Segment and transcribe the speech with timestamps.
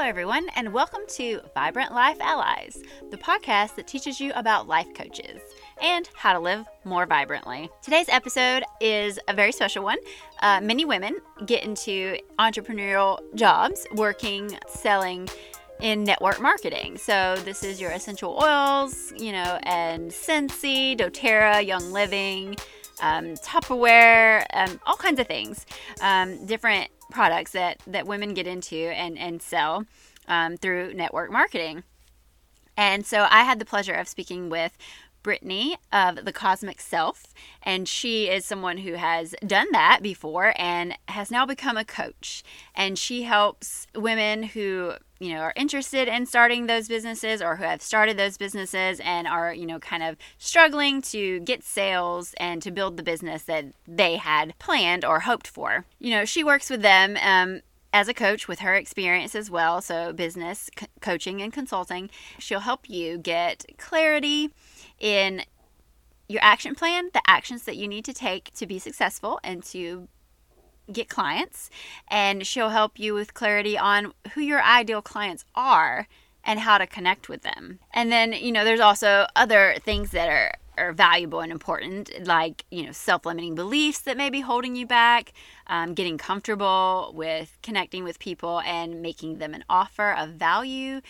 [0.00, 4.86] Hello, everyone, and welcome to Vibrant Life Allies, the podcast that teaches you about life
[4.94, 5.42] coaches
[5.82, 7.68] and how to live more vibrantly.
[7.82, 9.98] Today's episode is a very special one.
[10.40, 15.28] Uh, many women get into entrepreneurial jobs working, selling,
[15.80, 16.96] in network marketing.
[16.96, 22.56] So this is your essential oils, you know, and Scentsy, doTERRA, Young Living,
[23.02, 25.66] um, Tupperware, um, all kinds of things,
[26.00, 29.84] um, different products that that women get into and and sell
[30.28, 31.82] um, through network marketing.
[32.76, 34.76] And so I had the pleasure of speaking with
[35.22, 40.96] Brittany of the Cosmic Self, and she is someone who has done that before and
[41.08, 42.42] has now become a coach.
[42.74, 47.64] And she helps women who you know are interested in starting those businesses or who
[47.64, 52.62] have started those businesses and are you know kind of struggling to get sales and
[52.62, 55.84] to build the business that they had planned or hoped for.
[55.98, 57.16] You know, she works with them.
[57.22, 57.60] Um,
[57.92, 62.60] as a coach with her experience as well, so business co- coaching and consulting, she'll
[62.60, 64.50] help you get clarity
[65.00, 65.42] in
[66.28, 70.06] your action plan, the actions that you need to take to be successful and to
[70.92, 71.70] get clients.
[72.08, 76.06] And she'll help you with clarity on who your ideal clients are
[76.44, 77.78] and how to connect with them.
[77.92, 82.64] And then, you know, there's also other things that are are valuable and important, like
[82.70, 85.32] you know self-limiting beliefs that may be holding you back,
[85.66, 91.00] um, getting comfortable with connecting with people and making them an offer of value,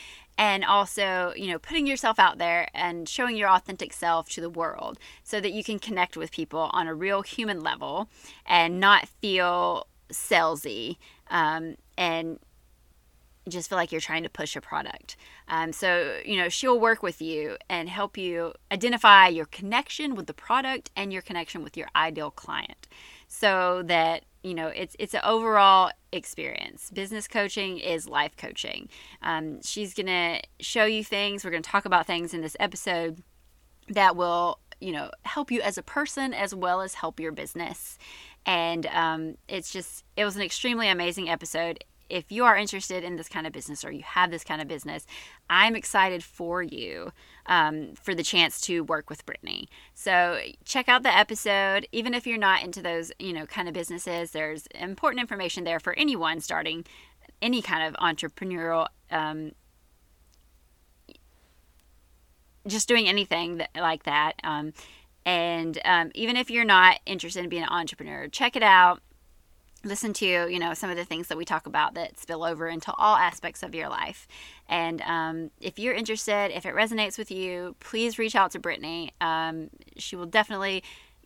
[0.41, 4.51] and also you know putting yourself out there and showing your authentic self to the
[4.51, 8.09] world so that you can connect with people on a real human level
[8.47, 10.97] and not feel salesy
[11.31, 12.41] um, and
[13.49, 15.17] just feel like you're trying to push a product.
[15.49, 20.27] Um, so, you know, she'll work with you and help you identify your connection with
[20.27, 22.87] the product and your connection with your ideal client
[23.29, 26.91] so that you know it's it's an overall experience.
[26.91, 28.89] Business coaching is life coaching.
[29.23, 31.45] Um, she's gonna show you things.
[31.45, 33.23] We're gonna talk about things in this episode
[33.89, 37.99] that will you know help you as a person as well as help your business.
[38.47, 43.17] And um, it's just it was an extremely amazing episode if you are interested in
[43.17, 45.07] this kind of business or you have this kind of business,
[45.49, 47.13] I'm excited for you
[47.47, 49.69] um, for the chance to work with Brittany.
[49.95, 51.87] So check out the episode.
[51.93, 55.81] Even if you're not into those, you know, kind of businesses, there's important information there
[55.81, 56.85] for anyone starting
[57.41, 58.89] any kind of entrepreneurial.
[59.11, 59.53] Um,
[62.67, 64.35] just doing anything that, like that.
[64.45, 64.73] Um,
[65.25, 69.01] and um, even if you're not interested in being an entrepreneur, check it out
[69.85, 72.69] listen to you know some of the things that we talk about that spill over
[72.69, 74.27] into all aspects of your life.
[74.69, 79.13] And um, if you're interested if it resonates with you please reach out to brittany.
[79.21, 80.83] Um, she will definitely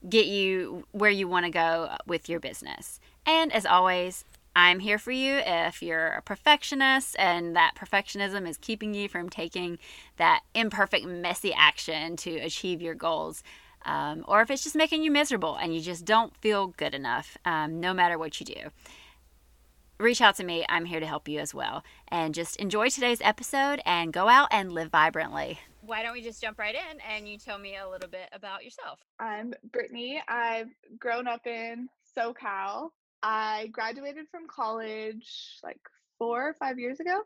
[0.09, 3.01] get you where you want to go with your business.
[3.27, 4.25] And as always
[4.57, 9.29] i'm here for you if you're a perfectionist and that perfectionism is keeping you from
[9.29, 9.79] taking
[10.17, 13.43] that imperfect messy action to achieve your goals
[13.85, 17.37] um, or if it's just making you miserable and you just don't feel good enough,
[17.45, 18.71] um, no matter what you do.
[19.99, 20.65] Reach out to me.
[20.69, 21.85] I'm here to help you as well.
[22.09, 25.61] And just enjoy today's episode and go out and live vibrantly.
[25.83, 28.65] Why don't we just jump right in and you tell me a little bit about
[28.65, 28.99] yourself?
[29.21, 30.21] I'm Brittany.
[30.27, 32.89] I've grown up in SoCal.
[33.23, 35.81] I graduated from college like
[36.19, 37.23] four or five years ago.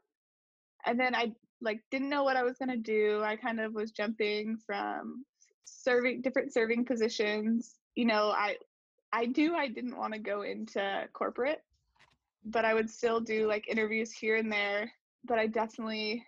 [0.85, 3.23] And then I like didn't know what I was gonna do.
[3.25, 5.25] I kind of was jumping from
[5.83, 7.77] serving different serving positions.
[7.95, 8.57] You know, I
[9.13, 11.63] I knew I didn't want to go into corporate,
[12.45, 14.91] but I would still do like interviews here and there.
[15.25, 16.25] But I definitely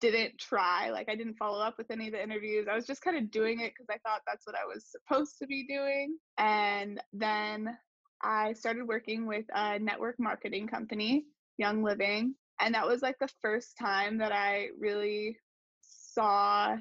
[0.00, 0.90] didn't try.
[0.90, 2.66] Like I didn't follow up with any of the interviews.
[2.70, 5.38] I was just kind of doing it because I thought that's what I was supposed
[5.38, 6.16] to be doing.
[6.38, 7.76] And then
[8.22, 12.34] I started working with a network marketing company, Young Living.
[12.60, 15.38] And that was like the first time that I really
[15.80, 16.76] saw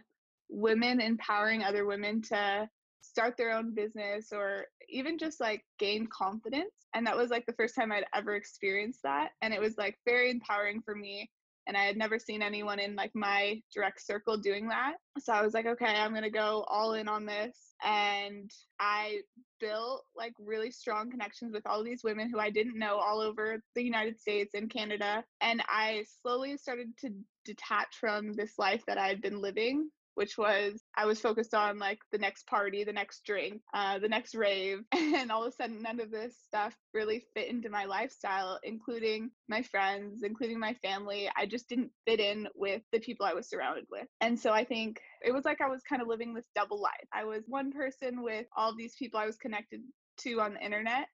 [0.50, 2.70] women empowering other women to
[3.02, 6.72] start their own business or even just like gain confidence.
[6.94, 9.30] And that was like the first time I'd ever experienced that.
[9.42, 11.30] And it was like very empowering for me.
[11.68, 14.94] And I had never seen anyone in like my direct circle doing that.
[15.20, 17.58] So I was like, okay, I'm going to go all in on this.
[17.84, 18.50] And
[18.80, 19.20] I
[19.60, 23.62] built like really strong connections with all these women who I didn't know all over
[23.76, 25.26] the United States and Canada.
[25.42, 27.10] And I slowly started to
[27.44, 31.78] detach from this life that I had been living which was I was focused on
[31.78, 34.80] like the next party, the next drink, uh, the next rave.
[35.18, 39.30] And all of a sudden, none of this stuff really fit into my lifestyle, including
[39.48, 41.30] my friends, including my family.
[41.38, 44.08] I just didn't fit in with the people I was surrounded with.
[44.20, 47.08] And so I think it was like I was kind of living this double life.
[47.14, 49.82] I was one person with all these people I was connected
[50.20, 51.08] to on the internet.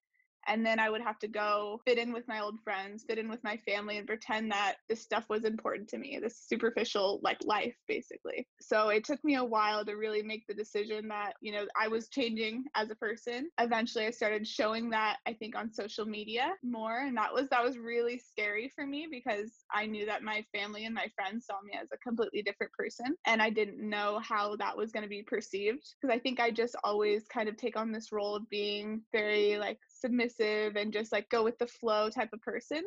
[0.48, 3.30] And then I would have to go fit in with my old friends, fit in
[3.30, 7.38] with my family, and pretend that this stuff was important to me, this superficial like
[7.44, 8.48] life, basically.
[8.62, 11.88] So it took me a while to really make the decision that, you know, I
[11.88, 13.50] was changing as a person.
[13.60, 17.00] Eventually I started showing that I think on social media more.
[17.00, 20.86] And that was that was really scary for me because I knew that my family
[20.86, 23.16] and my friends saw me as a completely different person.
[23.26, 25.84] And I didn't know how that was going to be perceived.
[26.02, 29.58] Because I think I just always kind of take on this role of being very
[29.58, 32.84] like submissive and just like go with the flow type of person.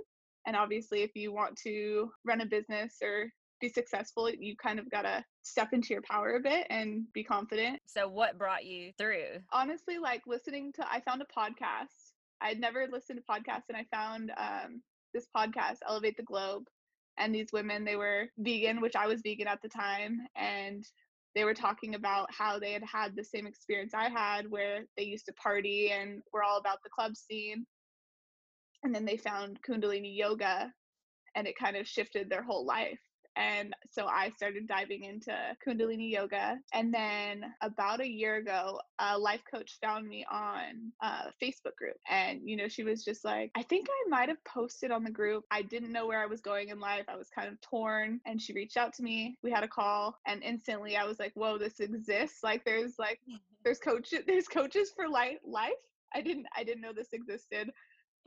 [0.46, 3.30] And obviously, if you want to run a business or
[3.60, 7.24] be successful, you kind of got to step into your power a bit and be
[7.24, 7.80] confident.
[7.86, 9.40] So, what brought you through?
[9.52, 12.12] Honestly, like listening to, I found a podcast.
[12.40, 14.82] I'd never listened to podcasts, and I found um,
[15.14, 16.64] this podcast, Elevate the Globe.
[17.18, 20.20] And these women, they were vegan, which I was vegan at the time.
[20.36, 20.84] And
[21.36, 25.04] they were talking about how they had had the same experience I had where they
[25.04, 27.66] used to party and were all about the club scene.
[28.82, 30.72] And then they found Kundalini yoga
[31.34, 32.98] and it kind of shifted their whole life.
[33.36, 35.32] And so I started diving into
[35.66, 36.58] Kundalini yoga.
[36.72, 41.96] And then about a year ago, a life coach found me on a Facebook group.
[42.08, 45.10] And, you know, she was just like, I think I might have posted on the
[45.10, 45.44] group.
[45.50, 47.04] I didn't know where I was going in life.
[47.08, 48.20] I was kind of torn.
[48.26, 49.36] And she reached out to me.
[49.42, 50.18] We had a call.
[50.26, 52.38] And instantly I was like, whoa, this exists.
[52.42, 53.20] Like there's like,
[53.64, 55.38] there's coaches, there's coaches for life.
[55.44, 55.72] Life.
[56.14, 57.70] I didn't, I didn't know this existed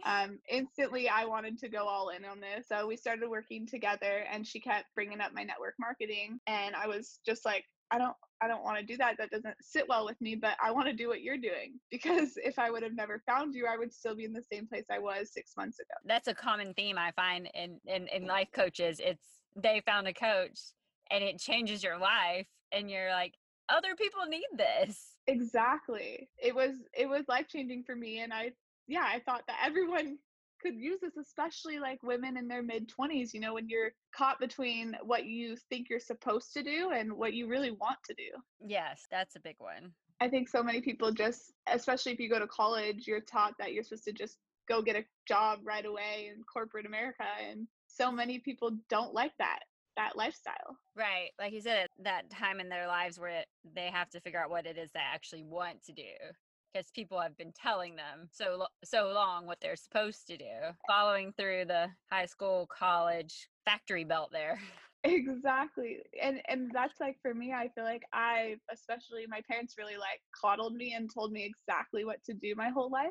[0.05, 2.67] um, instantly I wanted to go all in on this.
[2.67, 6.87] So we started working together and she kept bringing up my network marketing and I
[6.87, 9.17] was just like, I don't I don't want to do that.
[9.17, 12.33] That doesn't sit well with me, but I want to do what you're doing because
[12.37, 14.85] if I would have never found you, I would still be in the same place
[14.91, 15.95] I was 6 months ago.
[16.05, 18.99] That's a common theme I find in in, in life coaches.
[19.03, 19.25] It's
[19.55, 20.59] they found a coach
[21.11, 23.33] and it changes your life and you're like
[23.67, 25.15] other people need this.
[25.27, 26.29] Exactly.
[26.41, 28.51] It was it was life changing for me and I
[28.89, 30.17] yeah, I thought that everyone
[30.61, 34.39] could use this, especially like women in their mid 20s, you know, when you're caught
[34.39, 38.29] between what you think you're supposed to do and what you really want to do.
[38.65, 39.93] Yes, that's a big one.
[40.19, 43.71] I think so many people just, especially if you go to college, you're taught that
[43.71, 44.37] you're supposed to just
[44.67, 47.23] go get a job right away in corporate America.
[47.49, 49.59] And so many people don't like that
[49.95, 50.77] that lifestyle.
[50.95, 51.31] Right.
[51.37, 53.43] Like you said, that time in their lives where
[53.75, 56.03] they have to figure out what it is they actually want to do
[56.71, 60.45] because people have been telling them so so long what they're supposed to do
[60.87, 64.59] following through the high school college factory belt there.
[65.05, 69.95] Exactly and and that's like for me i feel like i especially my parents really
[69.95, 73.07] like coddled me and told me exactly what to do my whole life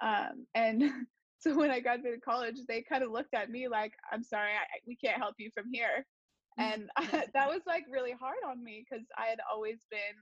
[0.00, 0.84] um and
[1.40, 4.78] so when i graduated college they kind of looked at me like i'm sorry I,
[4.86, 6.06] we can't help you from here
[6.58, 10.14] and I, that was like really hard on me because i had always been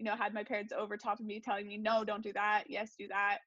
[0.00, 2.64] you know, had my parents over top of me telling me, no, don't do that.
[2.68, 3.40] Yes, do that.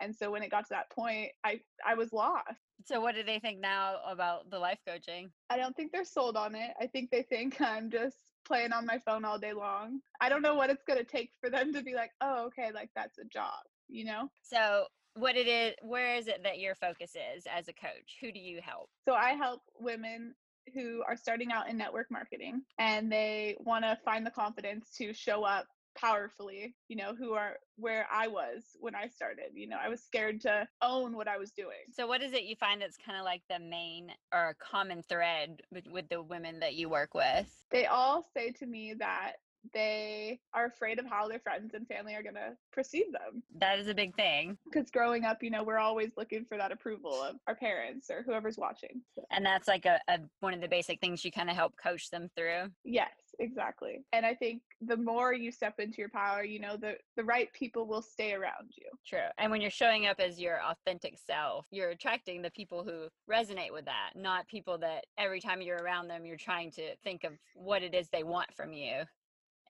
[0.00, 2.44] And so when it got to that point, I, I was lost.
[2.86, 5.30] So what do they think now about the life coaching?
[5.50, 6.70] I don't think they're sold on it.
[6.80, 8.16] I think they think I'm just
[8.46, 10.00] playing on my phone all day long.
[10.18, 12.70] I don't know what it's going to take for them to be like, oh, okay,
[12.72, 13.58] like that's a job,
[13.88, 14.30] you know?
[14.42, 18.16] So what it is, where is it that your focus is as a coach?
[18.22, 18.88] Who do you help?
[19.04, 20.34] So I help women
[20.74, 25.12] who are starting out in network marketing and they want to find the confidence to
[25.12, 25.66] show up
[26.00, 29.50] powerfully, you know, who are where I was when I started.
[29.54, 31.86] You know, I was scared to own what I was doing.
[31.92, 35.02] So, what is it you find that's kind of like the main or a common
[35.02, 37.48] thread with, with the women that you work with?
[37.70, 39.34] They all say to me that
[39.72, 43.42] they are afraid of how their friends and family are going to perceive them.
[43.58, 44.56] That is a big thing.
[44.64, 48.22] Because growing up, you know, we're always looking for that approval of our parents or
[48.22, 49.02] whoever's watching.
[49.14, 49.24] So.
[49.30, 52.10] And that's like a, a one of the basic things you kind of help coach
[52.10, 52.70] them through.
[52.84, 54.04] Yes, exactly.
[54.12, 57.52] And I think the more you step into your power, you know, the the right
[57.52, 58.86] people will stay around you.
[59.06, 59.28] True.
[59.38, 63.72] And when you're showing up as your authentic self, you're attracting the people who resonate
[63.72, 67.32] with that, not people that every time you're around them, you're trying to think of
[67.54, 69.02] what it is they want from you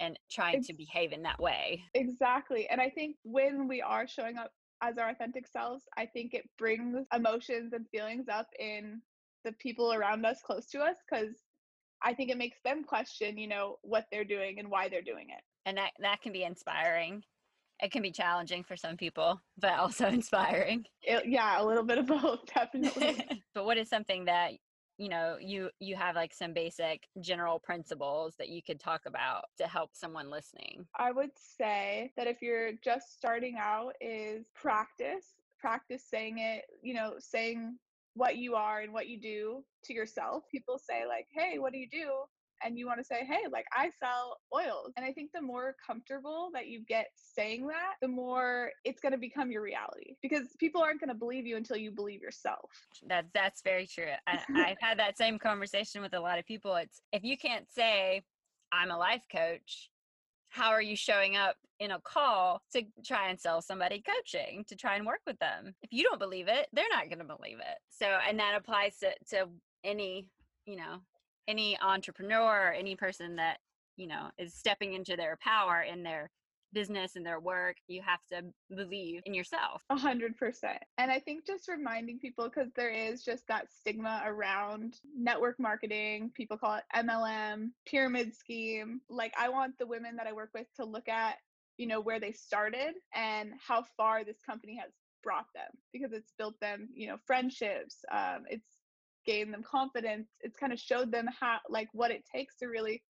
[0.01, 1.83] and trying to behave in that way.
[1.95, 2.69] Exactly.
[2.71, 6.49] And I think when we are showing up as our authentic selves, I think it
[6.57, 9.03] brings emotions and feelings up in
[9.45, 11.35] the people around us close to us because
[12.03, 15.27] I think it makes them question, you know, what they're doing and why they're doing
[15.31, 15.43] it.
[15.67, 17.23] And that that can be inspiring.
[17.81, 20.85] It can be challenging for some people, but also inspiring.
[21.03, 23.25] It, yeah, a little bit of both, definitely.
[23.55, 24.53] but what is something that
[24.99, 29.45] you know you you have like some basic general principles that you could talk about
[29.57, 35.35] to help someone listening i would say that if you're just starting out is practice
[35.61, 37.77] practice saying it you know saying
[38.19, 41.79] what you are and what you do to yourself people say like hey what do
[41.79, 42.09] you do
[42.63, 44.93] and you want to say, hey, like I sell oils.
[44.97, 49.13] And I think the more comfortable that you get saying that, the more it's going
[49.13, 52.71] to become your reality because people aren't going to believe you until you believe yourself.
[53.07, 54.13] That's that's very true.
[54.27, 56.75] I, I've had that same conversation with a lot of people.
[56.77, 58.23] It's if you can't say
[58.73, 59.91] I'm a life coach,
[60.51, 64.77] how are you showing up in a call to try and sell somebody coaching to
[64.77, 65.75] try and work with them?
[65.83, 67.79] If you don't believe it they're not going to believe it.
[67.91, 69.49] So and that applies to, to
[69.85, 70.27] any
[70.67, 70.99] you know
[71.47, 73.59] any entrepreneur or any person that
[73.97, 76.31] you know is stepping into their power in their
[76.73, 78.43] business and their work you have to
[78.75, 79.83] believe in yourself.
[79.91, 84.23] A hundred percent and i think just reminding people because there is just that stigma
[84.27, 90.27] around network marketing people call it mlm pyramid scheme like i want the women that
[90.27, 91.37] i work with to look at
[91.77, 94.91] you know where they started and how far this company has
[95.23, 98.67] brought them because it's built them you know friendships um, it's
[99.27, 103.03] gained them confidence it's kind of showed them how like what it takes to really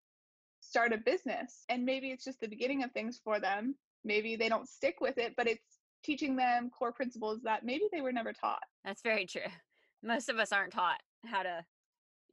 [0.59, 4.49] start a business and maybe it's just the beginning of things for them maybe they
[4.49, 8.33] don't stick with it but it's teaching them core principles that maybe they were never
[8.33, 9.41] taught that's very true
[10.03, 11.63] most of us aren't taught how to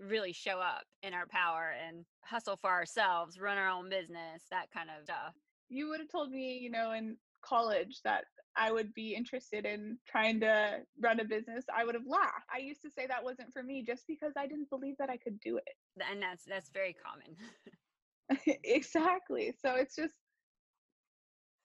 [0.01, 4.67] really show up in our power and hustle for ourselves run our own business that
[4.73, 5.35] kind of stuff
[5.69, 8.25] you would have told me you know in college that
[8.57, 12.47] I would be interested in trying to run a business, I would have laughed.
[12.55, 15.17] I used to say that wasn't for me just because I didn't believe that I
[15.17, 15.75] could do it.
[16.11, 17.37] And that's that's very common.
[18.65, 19.55] exactly.
[19.61, 20.15] So it's just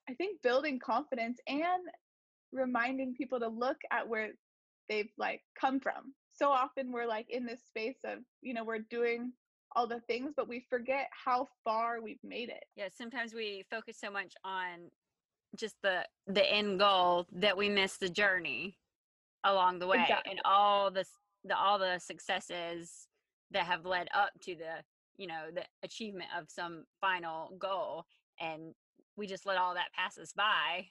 [0.09, 1.83] I think building confidence and
[2.51, 4.29] reminding people to look at where
[4.89, 6.13] they've like come from.
[6.33, 9.33] So often we're like in this space of, you know, we're doing
[9.75, 12.63] all the things, but we forget how far we've made it.
[12.75, 14.89] Yeah, sometimes we focus so much on
[15.55, 18.77] just the the end goal that we miss the journey
[19.43, 20.31] along the way exactly.
[20.31, 21.03] and all the
[21.43, 23.07] the all the successes
[23.51, 24.83] that have led up to the
[25.19, 28.05] you know the achievement of some final goal
[28.39, 28.73] and
[29.17, 30.87] we just let all that pass us by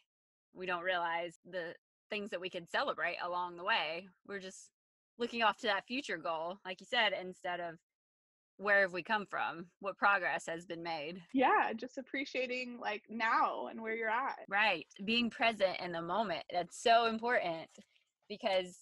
[0.55, 1.75] we don't realize the
[2.11, 4.71] things that we could celebrate along the way we're just
[5.19, 7.77] looking off to that future goal like you said instead of
[8.59, 11.23] where have we come from what progress has been made.
[11.33, 14.41] Yeah just appreciating like now and where you're at.
[14.49, 17.69] Right being present in the moment that's so important
[18.29, 18.77] because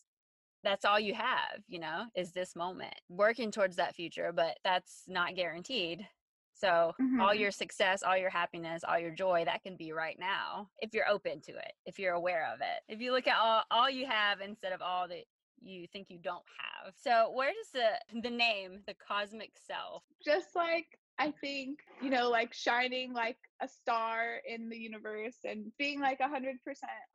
[0.66, 2.94] that's all you have, you know, is this moment.
[3.08, 6.06] Working towards that future, but that's not guaranteed.
[6.54, 7.20] So, mm-hmm.
[7.20, 10.94] all your success, all your happiness, all your joy, that can be right now if
[10.94, 12.92] you're open to it, if you're aware of it.
[12.92, 15.24] If you look at all, all you have instead of all that
[15.60, 16.94] you think you don't have.
[16.96, 20.02] So, where does the the name, the cosmic self?
[20.24, 25.72] Just like I think, you know, like shining like a star in the universe and
[25.78, 26.56] being like 100%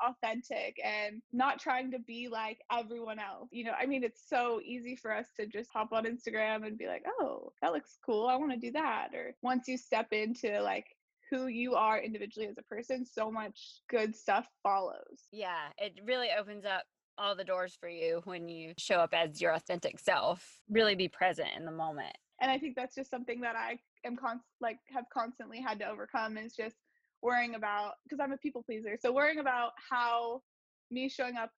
[0.03, 3.49] authentic and not trying to be like everyone else.
[3.51, 6.77] You know, I mean, it's so easy for us to just hop on Instagram and
[6.77, 8.27] be like, oh, that looks cool.
[8.27, 9.09] I want to do that.
[9.13, 10.87] Or once you step into like
[11.29, 15.27] who you are individually as a person, so much good stuff follows.
[15.31, 16.83] Yeah, it really opens up
[17.17, 20.59] all the doors for you when you show up as your authentic self.
[20.69, 22.15] Really be present in the moment.
[22.41, 25.87] And I think that's just something that I am con- like have constantly had to
[25.87, 26.75] overcome is just
[27.21, 28.97] worrying about because I'm a people pleaser.
[28.99, 30.41] So worrying about how
[30.89, 31.51] me showing up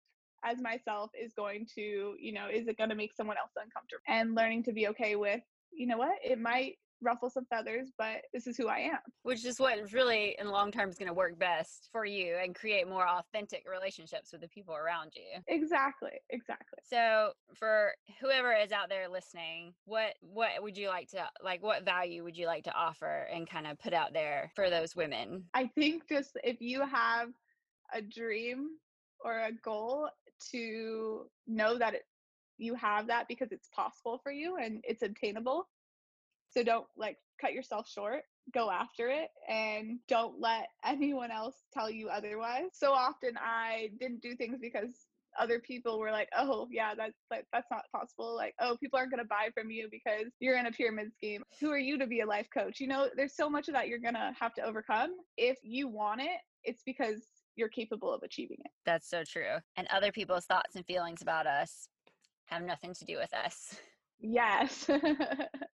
[0.46, 4.04] as myself is going to, you know, is it going to make someone else uncomfortable?
[4.08, 8.22] And learning to be okay with, you know what, it might ruffle some feathers, but
[8.34, 9.00] this is who I am.
[9.24, 12.56] Which is what really in long term is going to work best for you and
[12.56, 15.42] create more authentic relationships with the people around you.
[15.48, 16.12] Exactly.
[16.30, 16.80] Exactly.
[16.84, 21.86] So for whoever is out there listening, what what would you like to like what
[21.86, 25.46] value would you like to offer and kind of put out there for those women?
[25.54, 27.30] I think just if you have
[27.94, 28.70] a dream
[29.24, 30.10] or a goal
[30.52, 32.04] to know that it,
[32.58, 35.68] you have that because it's possible for you and it's obtainable
[36.54, 38.22] so don't like cut yourself short.
[38.54, 42.70] Go after it and don't let anyone else tell you otherwise.
[42.74, 45.08] So often I didn't do things because
[45.40, 49.12] other people were like, "Oh, yeah, that's like that's not possible." Like, "Oh, people aren't
[49.12, 52.06] going to buy from you because you're in a pyramid scheme." Who are you to
[52.06, 52.80] be a life coach?
[52.80, 55.10] You know, there's so much of that you're going to have to overcome.
[55.38, 58.72] If you want it, it's because you're capable of achieving it.
[58.86, 59.58] That's so true.
[59.76, 61.88] And other people's thoughts and feelings about us
[62.46, 63.76] have nothing to do with us.
[64.20, 64.90] Yes.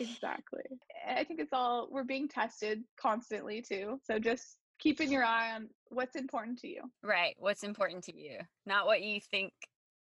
[0.00, 0.64] exactly.
[1.08, 4.00] I think it's all we're being tested constantly too.
[4.04, 6.82] So just keeping your eye on what's important to you.
[7.02, 7.34] Right.
[7.38, 9.52] What's important to you, not what you think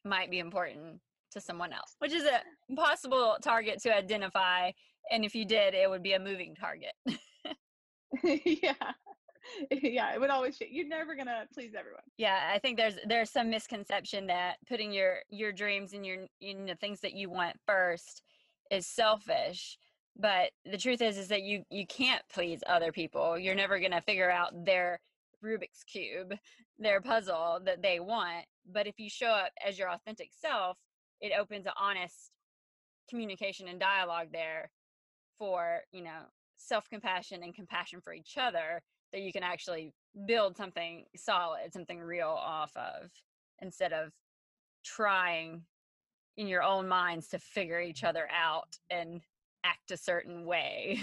[0.04, 1.00] might be important
[1.32, 4.70] to someone else, which is a impossible target to identify.
[5.10, 6.92] And if you did, it would be a moving target.
[8.22, 8.74] yeah.
[9.70, 12.02] yeah, it would always you're never gonna please everyone.
[12.18, 16.66] Yeah, I think there's there's some misconception that putting your your dreams and your in
[16.66, 18.22] the things that you want first
[18.70, 19.78] is selfish
[20.18, 23.38] but the truth is is that you you can't please other people.
[23.38, 25.00] You're never going to figure out their
[25.44, 26.35] rubik's cube
[26.78, 30.76] their puzzle that they want but if you show up as your authentic self
[31.20, 32.30] it opens an honest
[33.08, 34.70] communication and dialogue there
[35.38, 36.23] for you know
[36.58, 38.82] self-compassion and compassion for each other
[39.12, 39.92] that you can actually
[40.26, 43.11] build something solid something real off of
[43.61, 44.11] instead of
[44.85, 45.62] trying
[46.37, 49.20] in your own minds to figure each other out and
[49.66, 51.00] act a certain way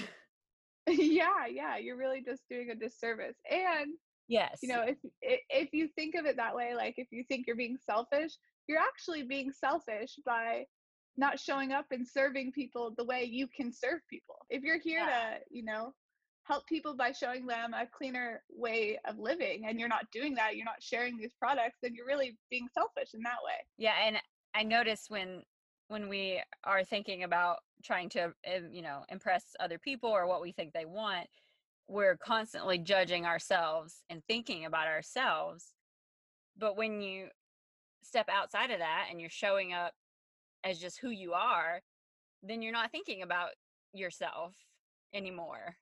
[0.88, 3.94] yeah yeah you're really just doing a disservice and
[4.28, 4.98] yes you know if
[5.50, 8.32] if you think of it that way like if you think you're being selfish
[8.68, 10.66] you're actually being selfish by
[11.18, 14.36] not showing up and serving people the way you can serve people.
[14.50, 15.36] If you're here yeah.
[15.36, 15.94] to, you know,
[16.44, 20.56] help people by showing them a cleaner way of living and you're not doing that,
[20.56, 23.54] you're not sharing these products, then you're really being selfish in that way.
[23.78, 24.18] Yeah, and
[24.56, 25.44] I notice when
[25.88, 28.34] when we are thinking about trying to
[28.72, 31.28] you know impress other people or what we think they want,
[31.88, 35.74] we're constantly judging ourselves and thinking about ourselves.
[36.58, 37.28] But when you
[38.04, 39.94] step outside of that and you're showing up
[40.64, 41.82] as just who you are,
[42.42, 43.50] then you're not thinking about
[43.94, 44.54] yourself
[45.14, 45.76] anymore.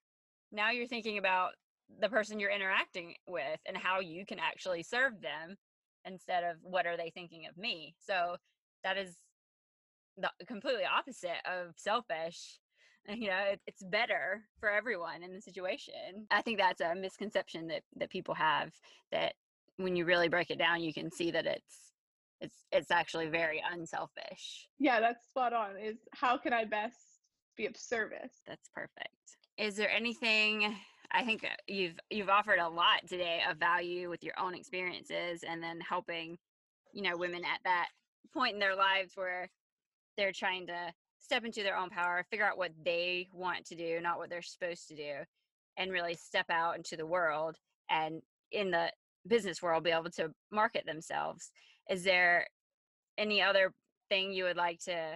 [0.52, 1.52] Now you're thinking about
[2.00, 5.58] the person you're interacting with and how you can actually serve them
[6.06, 7.96] instead of what are they thinking of me.
[8.00, 8.38] So
[8.84, 9.18] that is
[10.22, 12.60] the completely opposite of selfish.
[13.10, 16.28] You know, it, it's better for everyone in the situation.
[16.30, 18.72] I think that's a misconception that that people have
[19.12, 19.34] that
[19.78, 21.92] when you really break it down, you can see that it's
[22.42, 26.98] it's it's actually very unselfish yeah that's spot on is how can i best
[27.56, 30.76] be of service that's perfect is there anything
[31.12, 35.44] i think uh, you've you've offered a lot today of value with your own experiences
[35.48, 36.38] and then helping
[36.94, 37.88] you know women at that
[38.34, 39.50] point in their lives where
[40.18, 44.00] they're trying to step into their own power figure out what they want to do
[44.02, 45.14] not what they're supposed to do
[45.78, 47.58] and really step out into the world
[47.90, 48.92] and in the
[49.28, 51.52] business world be able to market themselves.
[51.90, 52.48] Is there
[53.18, 53.74] any other
[54.10, 55.16] thing you would like to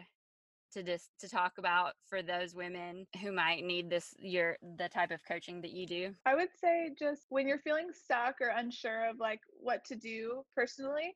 [0.73, 5.11] to just to talk about for those women who might need this your the type
[5.11, 6.13] of coaching that you do?
[6.25, 10.43] I would say just when you're feeling stuck or unsure of like what to do
[10.55, 11.15] personally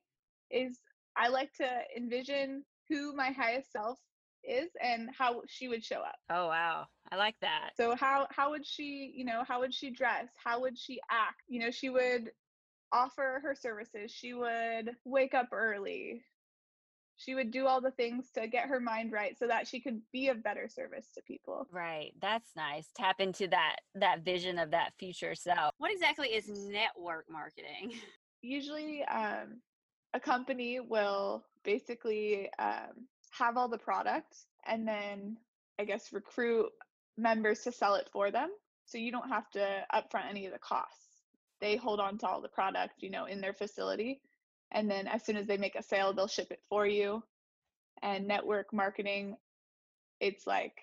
[0.50, 0.80] is
[1.16, 3.98] i like to envision who my highest self
[4.42, 8.50] is and how she would show up oh wow i like that so how how
[8.50, 11.90] would she you know how would she dress how would she act you know she
[11.90, 12.30] would
[12.92, 14.10] offer her services.
[14.10, 16.22] She would wake up early.
[17.16, 20.00] She would do all the things to get her mind right so that she could
[20.12, 21.66] be of better service to people.
[21.70, 22.12] Right.
[22.20, 22.88] That's nice.
[22.96, 25.72] Tap into that that vision of that future self.
[25.78, 27.92] What exactly is network marketing?
[28.42, 29.60] Usually um,
[30.14, 35.36] a company will basically um, have all the products and then
[35.78, 36.70] I guess recruit
[37.16, 38.50] members to sell it for them.
[38.86, 41.10] So you don't have to upfront any of the costs
[41.60, 44.20] they hold on to all the product, you know, in their facility.
[44.72, 47.22] And then as soon as they make a sale, they'll ship it for you.
[48.02, 49.36] And network marketing,
[50.20, 50.74] it's like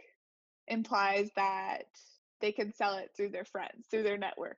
[0.67, 1.85] implies that
[2.41, 4.57] they can sell it through their friends, through their network.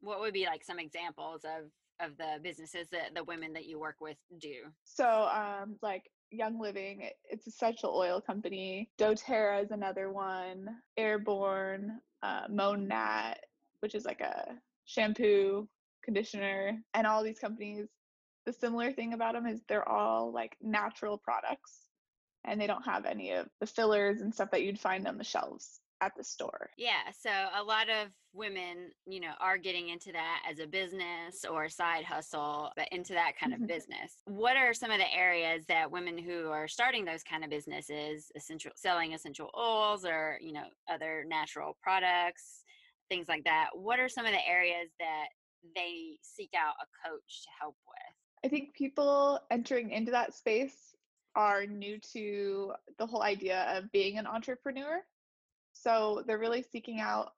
[0.00, 1.70] What would be like some examples of
[2.02, 4.54] of the businesses that the women that you work with do?
[4.84, 8.90] So, um, like Young Living, it's a essential oil company.
[8.98, 10.68] doTERRA is another one.
[10.98, 13.38] Arbonne, uh, Monat,
[13.80, 15.68] which is like a shampoo,
[16.04, 17.86] conditioner, and all these companies.
[18.46, 21.86] The similar thing about them is they're all like natural products
[22.44, 25.24] and they don't have any of the fillers and stuff that you'd find on the
[25.24, 26.70] shelves at the store.
[26.76, 31.44] Yeah, so a lot of women, you know, are getting into that as a business
[31.50, 33.68] or side hustle, but into that kind of mm-hmm.
[33.68, 34.22] business.
[34.24, 38.30] What are some of the areas that women who are starting those kind of businesses,
[38.36, 42.62] essential selling essential oils or, you know, other natural products,
[43.10, 45.26] things like that what are some of the areas that
[45.74, 50.94] they seek out a coach to help with i think people entering into that space
[51.36, 55.02] are new to the whole idea of being an entrepreneur
[55.72, 57.32] so they're really seeking out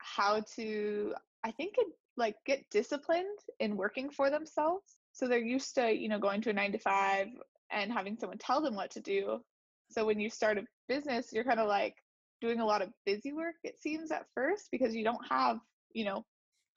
[0.00, 1.86] how to i think it,
[2.20, 4.84] like get disciplined in working for themselves.
[5.12, 7.26] So they're used to you know going to a 9 to 5
[7.72, 9.40] and having someone tell them what to do.
[9.90, 11.96] So when you start a business you're kind of like
[12.40, 15.58] doing a lot of busy work it seems at first because you don't have
[15.92, 16.24] you know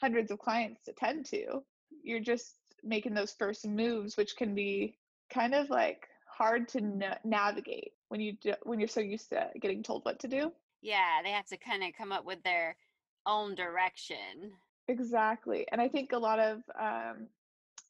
[0.02, 1.62] hundreds of clients to tend to.
[2.02, 4.98] You're just making those first moves which can be
[5.32, 9.50] kind of like hard to na- navigate when you do, when you're so used to
[9.62, 10.52] getting told what to do.
[10.82, 12.76] Yeah they have to kind of come up with their
[13.26, 14.52] own direction.
[14.88, 17.28] Exactly and i think a lot of um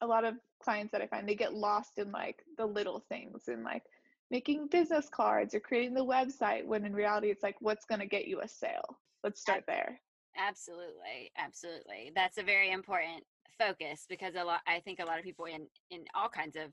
[0.00, 3.48] a lot of clients that i find they get lost in like the little things
[3.48, 3.82] and like
[4.30, 8.06] making business cards or creating the website when in reality it's like what's going to
[8.06, 8.98] get you a sale?
[9.22, 10.00] Let's start there.
[10.36, 13.22] Absolutely absolutely that's a very important
[13.58, 16.72] focus because a lot i think a lot of people in in all kinds of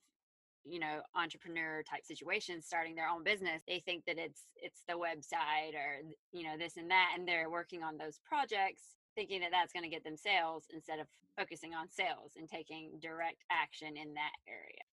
[0.63, 4.93] you know entrepreneur type situations starting their own business they think that it's it's the
[4.93, 9.51] website or you know this and that and they're working on those projects thinking that
[9.51, 13.97] that's going to get them sales instead of focusing on sales and taking direct action
[13.97, 14.83] in that area.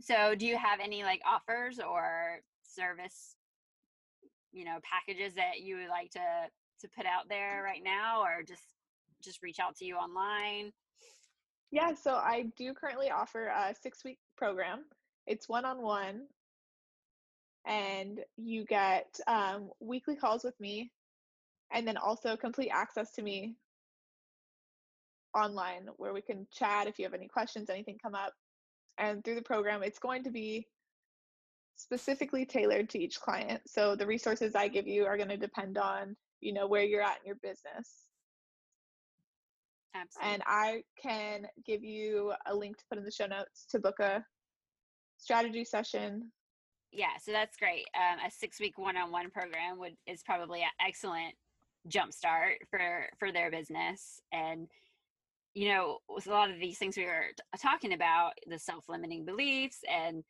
[0.00, 3.36] So do you have any like offers or service
[4.52, 6.20] you know packages that you would like to
[6.80, 8.74] to put out there right now or just
[9.22, 10.72] just reach out to you online?
[11.72, 14.84] Yeah so i do currently offer a six week program
[15.26, 16.22] it's one on one
[17.66, 20.90] and you get um, weekly calls with me
[21.72, 23.56] and then also complete access to me
[25.34, 28.32] online where we can chat if you have any questions anything come up.
[28.98, 30.66] And through the program it's going to be
[31.74, 33.60] specifically tailored to each client.
[33.66, 37.02] So the resources i give you are going to depend on you know where you're
[37.02, 38.06] at in your business.
[39.94, 40.34] Absolutely.
[40.34, 43.98] and i can give you a link to put in the show notes to book
[43.98, 44.22] a
[45.18, 46.30] strategy session
[46.92, 51.34] yeah so that's great um, a six week one-on-one program would is probably an excellent
[51.88, 54.68] jumpstart for for their business and
[55.56, 59.24] you know, with a lot of these things we were t- talking about, the self-limiting
[59.24, 60.22] beliefs and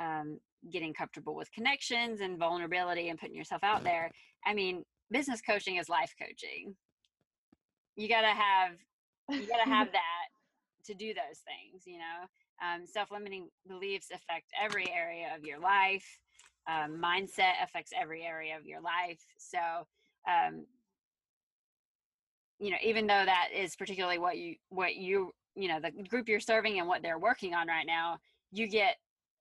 [0.00, 0.38] um,
[0.72, 4.08] getting comfortable with connections and vulnerability and putting yourself out there.
[4.46, 6.76] I mean, business coaching is life coaching.
[7.96, 8.74] You gotta have,
[9.30, 10.28] you gotta have that
[10.86, 11.82] to do those things.
[11.84, 12.28] You know,
[12.62, 16.06] um, self-limiting beliefs affect every area of your life.
[16.68, 19.24] Um, mindset affects every area of your life.
[19.38, 19.58] So
[20.28, 20.66] um,
[22.58, 26.28] you know even though that is particularly what you what you you know the group
[26.28, 28.18] you're serving and what they're working on right now
[28.52, 28.96] you get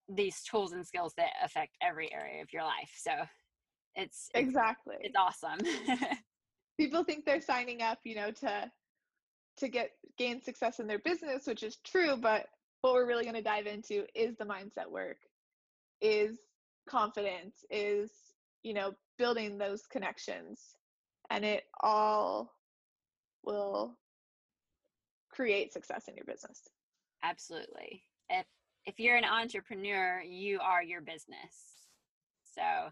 [0.09, 3.11] these tools and skills that affect every area of your life so
[3.95, 5.59] it's exactly it's, it's awesome
[6.79, 8.71] people think they're signing up you know to
[9.57, 12.45] to get gain success in their business which is true but
[12.81, 15.17] what we're really going to dive into is the mindset work
[16.01, 16.37] is
[16.87, 18.11] confidence is
[18.63, 20.75] you know building those connections
[21.29, 22.53] and it all
[23.43, 23.97] will
[25.31, 26.61] create success in your business.
[27.23, 28.03] Absolutely.
[28.29, 28.45] If
[28.85, 31.85] if you're an entrepreneur, you are your business.
[32.55, 32.91] So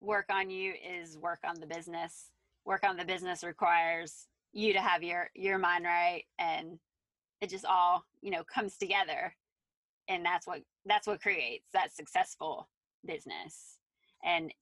[0.00, 2.30] work on you is work on the business.
[2.64, 6.78] Work on the business requires you to have your your mind right and
[7.40, 9.34] it just all, you know, comes together.
[10.08, 12.68] And that's what that's what creates that successful
[13.04, 13.78] business.
[14.24, 14.52] And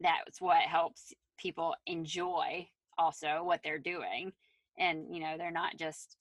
[0.00, 4.32] that's what helps people enjoy also what they're doing
[4.78, 6.16] and you know they're not just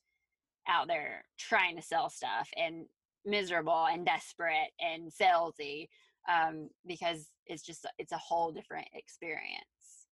[0.68, 2.86] out there trying to sell stuff and
[3.26, 5.88] miserable and desperate and salesy
[6.30, 10.08] um, because it's just it's a whole different experience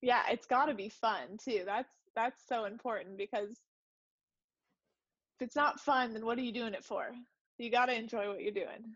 [0.00, 3.58] yeah it's got to be fun too that's that's so important because
[5.36, 7.10] if it's not fun then what are you doing it for?
[7.58, 8.94] You got to enjoy what you're doing.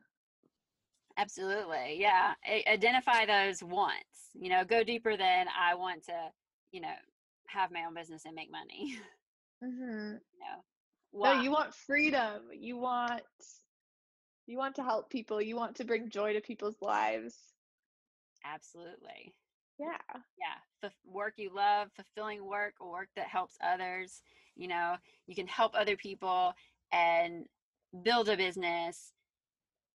[1.18, 2.34] Absolutely yeah
[2.70, 6.12] identify those wants you know go deeper than i want to
[6.72, 6.92] you know
[7.48, 8.98] have my own business and make money.
[9.64, 10.16] Mm-hmm.
[10.16, 10.62] you know
[11.14, 13.22] no you want freedom you want
[14.46, 17.34] you want to help people you want to bring joy to people's lives.
[18.44, 19.32] Absolutely
[19.78, 20.20] yeah.
[20.38, 24.22] Yeah F- work you love fulfilling work work that helps others
[24.56, 26.52] you know you can help other people
[26.92, 27.46] and
[28.02, 29.12] build a business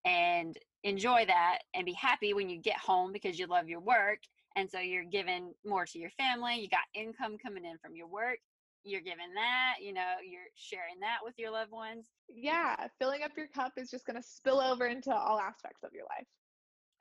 [0.05, 4.19] and enjoy that and be happy when you get home because you love your work
[4.55, 8.07] and so you're giving more to your family you got income coming in from your
[8.07, 8.39] work
[8.83, 12.07] you're giving that you know you're sharing that with your loved ones.
[12.27, 15.91] Yeah filling up your cup is just going to spill over into all aspects of
[15.93, 16.27] your life.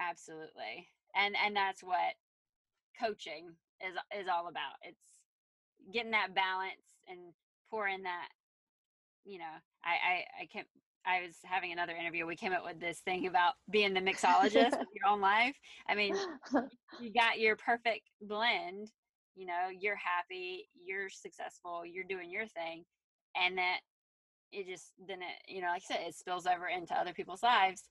[0.01, 2.14] Absolutely and and that's what
[3.01, 3.49] coaching
[3.81, 5.01] is is all about it's
[5.93, 7.19] getting that balance and
[7.71, 8.29] pouring that
[9.25, 10.67] you know i i, I can't
[11.07, 12.27] I was having another interview.
[12.27, 15.57] We came up with this thing about being the mixologist of your own life.
[15.89, 16.15] I mean,
[17.01, 18.89] you got your perfect blend.
[19.35, 22.85] You know, you're happy, you're successful, you're doing your thing,
[23.35, 23.79] and that
[24.53, 27.43] it just then it you know, like I said, it spills over into other people's
[27.43, 27.85] lives,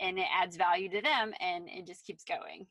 [0.00, 2.66] and it adds value to them, and it just keeps going.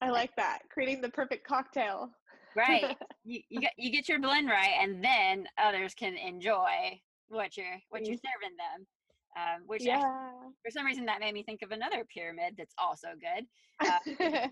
[0.00, 2.10] I like that creating the perfect cocktail.
[2.56, 2.96] right.
[3.24, 7.78] You you get you get your blend right, and then others can enjoy what you're
[7.90, 8.86] what you're serving them.
[9.36, 10.00] Um, which yeah.
[10.00, 10.32] I,
[10.64, 13.46] for some reason that made me think of another pyramid that's also good,
[13.86, 14.48] uh,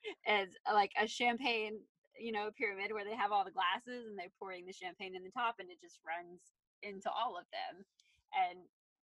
[0.26, 1.80] as like a champagne,
[2.18, 5.24] you know, pyramid where they have all the glasses and they're pouring the champagne in
[5.24, 6.40] the top, and it just runs
[6.82, 7.84] into all of them,
[8.32, 8.60] and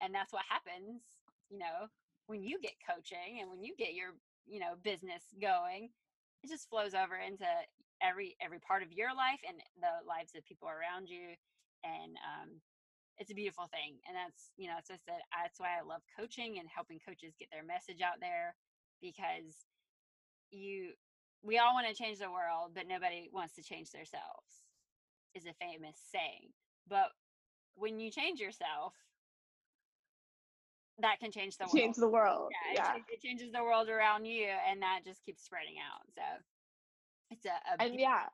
[0.01, 1.03] and that's what happens,
[1.51, 1.89] you know,
[2.29, 4.13] when you get coaching and when you get your
[4.49, 5.91] you know business going
[6.43, 7.47] it just flows over into
[8.03, 11.35] every every part of your life and the lives of people around you
[11.85, 12.49] and um,
[13.19, 16.03] it's a beautiful thing and that's you know as i said that's why i love
[16.19, 18.55] coaching and helping coaches get their message out there
[19.03, 19.67] because
[20.51, 20.95] you
[21.43, 24.65] we all want to change the world but nobody wants to change themselves
[25.35, 26.51] is a famous saying
[26.89, 27.11] but
[27.75, 28.95] when you change yourself
[31.01, 31.77] that can change the world.
[31.77, 32.51] Change the world.
[32.75, 32.97] Yeah, yeah.
[32.97, 36.07] It, it, changes the world around you, and that just keeps spreading out.
[36.15, 36.23] So
[37.31, 38.25] it's a, a and yeah,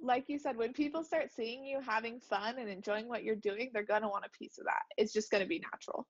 [0.00, 3.70] like you said, when people start seeing you having fun and enjoying what you're doing,
[3.72, 4.82] they're gonna want a piece of that.
[4.96, 6.06] It's just gonna be natural.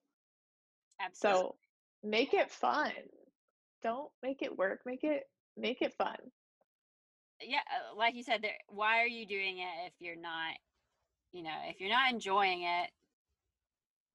[1.01, 1.40] Absolutely.
[1.40, 1.55] So
[2.03, 2.92] make it fun.
[3.83, 4.81] Don't make it work.
[4.85, 5.25] Make it
[5.57, 6.16] make it fun.
[7.40, 8.57] Yeah, uh, like you said, there.
[8.69, 10.55] Why are you doing it if you're not,
[11.33, 12.90] you know, if you're not enjoying it?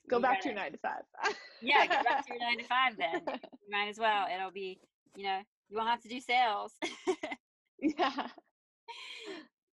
[0.10, 1.36] Go back gotta, to your nine to five.
[1.62, 3.22] yeah, go back to your nine to five then.
[3.68, 4.26] You might as well.
[4.34, 4.80] It'll be,
[5.16, 6.74] you know, you won't have to do sales.
[7.80, 8.28] yeah.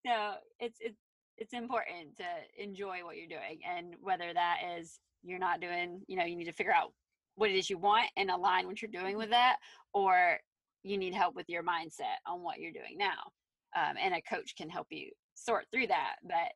[0.07, 1.01] So it's it's
[1.37, 2.25] it's important to
[2.63, 6.45] enjoy what you're doing and whether that is you're not doing, you know, you need
[6.45, 6.93] to figure out
[7.35, 9.57] what it is you want and align what you're doing with that,
[9.93, 10.39] or
[10.83, 13.33] you need help with your mindset on what you're doing now.
[13.77, 16.17] Um, and a coach can help you sort through that.
[16.23, 16.53] But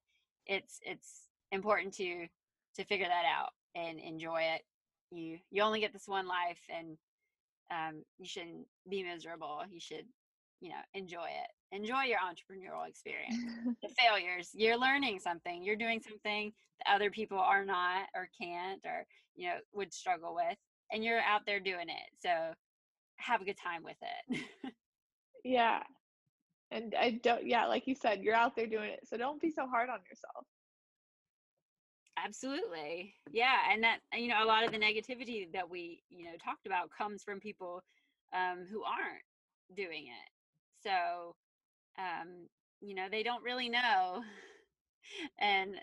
[0.46, 2.26] it's it's important to
[2.76, 4.62] to figure that out and enjoy it.
[5.10, 6.96] You you only get this one life, and
[7.70, 9.62] um, you shouldn't be miserable.
[9.70, 10.06] You should,
[10.60, 11.76] you know, enjoy it.
[11.76, 13.36] Enjoy your entrepreneurial experience.
[13.82, 15.62] the failures, you're learning something.
[15.62, 20.34] You're doing something that other people are not, or can't, or you know, would struggle
[20.34, 20.58] with,
[20.90, 22.10] and you're out there doing it.
[22.18, 22.54] So
[23.16, 24.72] have a good time with it.
[25.44, 25.82] yeah.
[26.70, 29.00] And I don't, yeah, like you said, you're out there doing it.
[29.04, 30.46] So don't be so hard on yourself.
[32.16, 33.14] Absolutely.
[33.30, 33.56] Yeah.
[33.70, 36.90] And that, you know, a lot of the negativity that we, you know, talked about
[36.96, 37.82] comes from people
[38.32, 39.24] um, who aren't
[39.76, 40.30] doing it.
[40.82, 41.34] So,
[41.98, 42.48] um,
[42.80, 44.22] you know, they don't really know.
[45.40, 45.76] and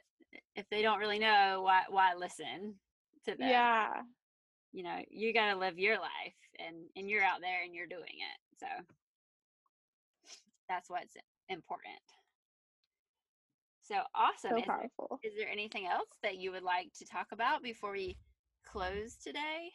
[0.55, 2.75] if they don't really know, why, why listen
[3.25, 3.49] to them?
[3.49, 4.01] Yeah.
[4.71, 7.87] You know, you got to live your life and, and you're out there and you're
[7.87, 8.59] doing it.
[8.59, 8.67] So
[10.67, 11.15] that's what's
[11.49, 11.99] important.
[13.89, 14.51] So awesome.
[14.51, 15.19] So is, powerful.
[15.23, 18.17] There, is there anything else that you would like to talk about before we
[18.65, 19.71] close today?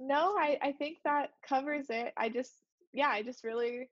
[0.00, 2.12] No, I, I think that covers it.
[2.16, 2.52] I just,
[2.92, 3.88] yeah, I just really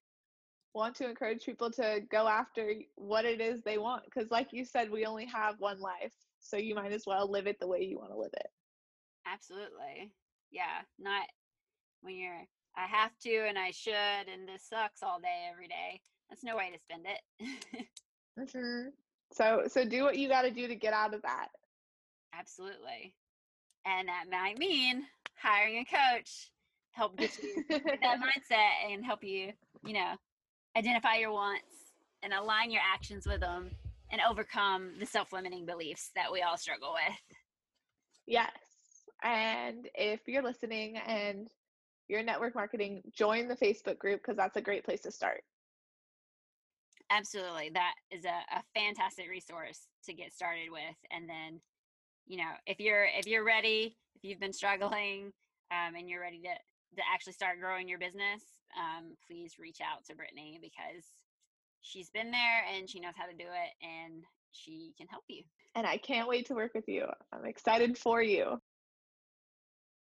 [0.75, 4.05] want to encourage people to go after what it is they want.
[4.07, 6.15] Because, like you said, we only have one life.
[6.41, 8.47] So you might as well live it the way you want to live it.
[9.27, 10.13] Absolutely.
[10.51, 10.83] Yeah.
[10.99, 11.27] Not
[12.01, 12.45] when you're
[12.79, 16.01] I have to and I should and this sucks all day every day.
[16.31, 17.87] That's no way to spend it.
[18.39, 18.89] mm-hmm.
[19.33, 21.49] So so do what you got to do to get out of that.
[22.39, 23.15] Absolutely.
[23.85, 25.03] And that might mean
[25.35, 26.51] hiring a coach,
[26.93, 27.83] help get you that
[28.21, 29.53] mindset and help you,
[29.85, 30.15] you know,
[30.77, 31.65] identify your wants
[32.23, 33.71] and align your actions with them
[34.11, 37.37] and overcome the self-limiting beliefs that we all struggle with.
[38.27, 38.53] Yes.
[39.23, 41.49] And if you're listening and
[42.09, 45.43] your network marketing, join the Facebook group because that's a great place to start.
[47.11, 47.71] Absolutely.
[47.73, 50.97] That is a, a fantastic resource to get started with.
[51.11, 51.61] And then,
[52.27, 55.33] you know, if you're if you're ready, if you've been struggling
[55.71, 56.51] um, and you're ready to
[56.97, 58.43] to actually start growing your business,
[58.77, 61.05] um, please reach out to Brittany because
[61.81, 65.43] she's been there and she knows how to do it and she can help you.
[65.75, 67.07] And I can't wait to work with you.
[67.33, 68.61] I'm excited for you.